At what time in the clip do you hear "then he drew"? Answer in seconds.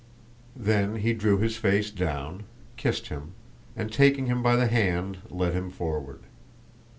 0.55-1.37